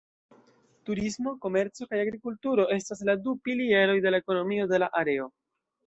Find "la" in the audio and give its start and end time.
3.11-3.17, 4.17-4.23, 4.87-4.93